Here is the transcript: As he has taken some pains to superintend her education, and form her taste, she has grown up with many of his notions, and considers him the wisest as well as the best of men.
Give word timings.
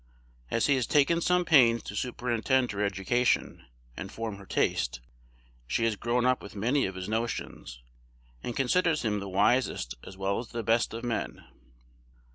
As 0.49 0.65
he 0.65 0.73
has 0.77 0.87
taken 0.87 1.21
some 1.21 1.45
pains 1.45 1.83
to 1.83 1.95
superintend 1.95 2.71
her 2.71 2.83
education, 2.83 3.67
and 3.95 4.11
form 4.11 4.37
her 4.37 4.47
taste, 4.47 4.99
she 5.67 5.83
has 5.83 5.95
grown 5.95 6.25
up 6.25 6.41
with 6.41 6.55
many 6.55 6.87
of 6.87 6.95
his 6.95 7.07
notions, 7.07 7.83
and 8.41 8.55
considers 8.57 9.05
him 9.05 9.19
the 9.19 9.29
wisest 9.29 9.93
as 10.03 10.17
well 10.17 10.39
as 10.39 10.47
the 10.47 10.63
best 10.63 10.95
of 10.95 11.03
men. 11.03 11.45